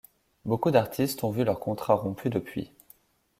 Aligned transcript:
Beaucoup 0.45 0.71
d'artistes 0.71 1.23
ont 1.23 1.29
vu 1.29 1.43
leur 1.43 1.59
contrat 1.59 1.93
rompu 1.93 2.31
depuis. 2.31 2.71